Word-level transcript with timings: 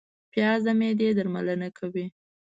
پیاز 0.31 0.61
د 0.65 0.69
معدې 0.79 1.09
درملنه 1.17 1.69
کوي 1.77 2.05